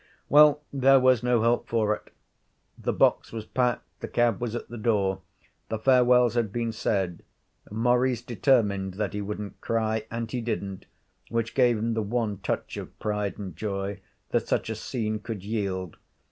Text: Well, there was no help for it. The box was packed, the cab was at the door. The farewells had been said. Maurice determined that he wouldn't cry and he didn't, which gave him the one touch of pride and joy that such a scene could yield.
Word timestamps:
Well, 0.29 0.63
there 0.73 0.99
was 0.99 1.21
no 1.21 1.43
help 1.43 1.67
for 1.67 1.93
it. 1.93 2.11
The 2.75 2.91
box 2.91 3.31
was 3.31 3.45
packed, 3.45 3.83
the 3.99 4.07
cab 4.07 4.41
was 4.41 4.55
at 4.55 4.67
the 4.67 4.79
door. 4.79 5.21
The 5.69 5.77
farewells 5.77 6.33
had 6.33 6.51
been 6.51 6.71
said. 6.71 7.21
Maurice 7.69 8.23
determined 8.23 8.95
that 8.95 9.13
he 9.13 9.21
wouldn't 9.21 9.61
cry 9.61 10.07
and 10.09 10.31
he 10.31 10.41
didn't, 10.41 10.87
which 11.29 11.53
gave 11.53 11.77
him 11.77 11.93
the 11.93 12.01
one 12.01 12.39
touch 12.39 12.77
of 12.77 12.97
pride 12.97 13.37
and 13.37 13.55
joy 13.55 13.99
that 14.31 14.47
such 14.47 14.71
a 14.71 14.75
scene 14.75 15.19
could 15.19 15.43
yield. 15.43 15.97